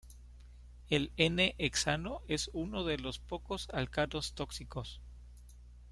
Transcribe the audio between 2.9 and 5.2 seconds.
los pocos alcanos tóxicos.